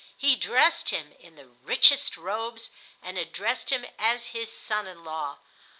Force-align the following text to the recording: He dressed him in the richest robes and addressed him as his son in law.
He 0.17 0.35
dressed 0.35 0.89
him 0.89 1.13
in 1.19 1.35
the 1.35 1.45
richest 1.45 2.17
robes 2.17 2.71
and 3.03 3.19
addressed 3.19 3.69
him 3.69 3.85
as 3.99 4.29
his 4.33 4.51
son 4.51 4.87
in 4.87 5.03
law. 5.03 5.37